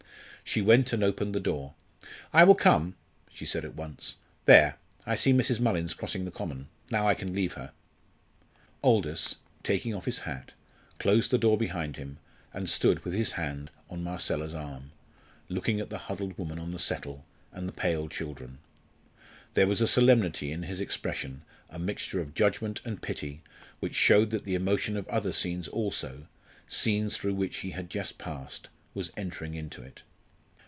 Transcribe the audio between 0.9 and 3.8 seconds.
and opened the door. "I will come," she said at